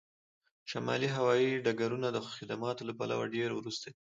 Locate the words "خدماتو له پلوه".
2.35-3.25